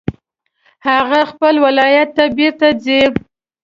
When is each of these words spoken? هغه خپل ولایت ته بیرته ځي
هغه 0.87 1.19
خپل 1.31 1.55
ولایت 1.65 2.09
ته 2.15 2.23
بیرته 2.37 2.67
ځي 2.83 2.99